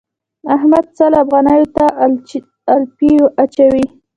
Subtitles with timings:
[0.55, 3.11] احمد سل افغانيو ته الاپی
[3.43, 3.85] اچوي.